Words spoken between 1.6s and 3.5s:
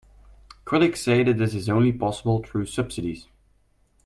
only possible through subsidies.